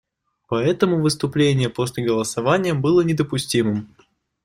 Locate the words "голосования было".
2.03-3.01